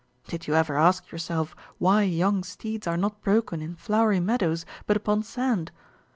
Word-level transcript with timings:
Did 0.25 0.47
you 0.47 0.55
ever 0.55 0.75
ask 0.77 1.11
yourself 1.11 1.55
why 1.77 2.01
young 2.01 2.43
steeds 2.43 2.87
are 2.87 2.97
not 2.97 3.21
broken 3.21 3.61
in 3.61 3.75
flowery 3.75 4.19
meadows, 4.19 4.65
but 4.87 4.97
upon 4.97 5.21
sand? 5.21 5.71